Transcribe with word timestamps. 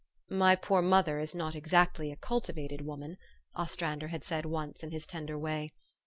("My 0.45 0.55
poor 0.55 0.81
mother 0.81 1.19
is 1.19 1.35
not 1.35 1.53
exactly 1.53 2.11
a 2.11 2.15
cultivated 2.15 2.81
woman," 2.81 3.17
Ostrander 3.53 4.07
had 4.07 4.23
said 4.23 4.47
once 4.47 4.81
in 4.81 4.89
his 4.89 5.05
tender 5.05 5.37
way.) 5.37 5.73